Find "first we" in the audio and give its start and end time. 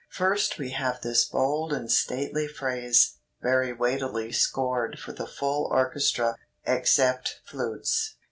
0.09-0.71